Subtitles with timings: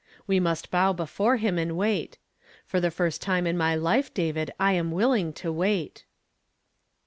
[0.25, 2.17] We must bow before him and wait.
[2.65, 6.05] For the first time in my life, David, I am willing to wait."